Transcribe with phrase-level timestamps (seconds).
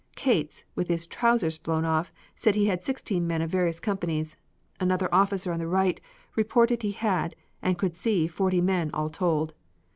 [0.15, 4.35] Cates, with his trousers blown off, said he had sixteen men of various companies;
[4.79, 6.01] another officer on the right
[6.35, 9.53] reported he had and could see forty men, all told.